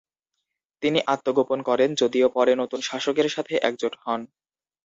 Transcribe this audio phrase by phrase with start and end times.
[0.83, 4.21] তিনি আত্মগোপন করেন, যদিও পরে নতুন শাসকের সাথে একজোট হন।